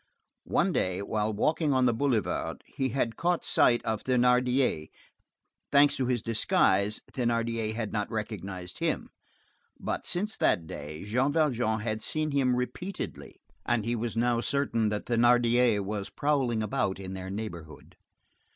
One 0.49 0.73
day, 0.73 1.03
while 1.03 1.31
walking 1.31 1.73
on 1.73 1.85
the 1.85 1.93
boulevard, 1.93 2.63
he 2.65 2.89
had 2.89 3.15
caught 3.17 3.45
sight 3.45 3.85
of 3.85 4.03
Thénardier; 4.03 4.89
thanks 5.71 5.95
to 5.97 6.07
his 6.07 6.23
disguise, 6.23 7.01
Thénardier 7.13 7.75
had 7.75 7.93
not 7.93 8.09
recognized 8.09 8.79
him; 8.79 9.11
but 9.79 10.07
since 10.07 10.35
that 10.37 10.65
day, 10.65 11.05
Jean 11.05 11.31
Valjean 11.31 11.81
had 11.81 12.01
seen 12.01 12.31
him 12.31 12.55
repeatedly, 12.55 13.41
and 13.63 13.85
he 13.85 13.95
was 13.95 14.17
now 14.17 14.41
certain 14.41 14.89
that 14.89 15.05
Thénardier 15.05 15.81
was 15.85 16.09
prowling 16.09 16.63
about 16.63 16.97
in 16.99 17.13
their 17.13 17.29
neighborhood. 17.29 17.95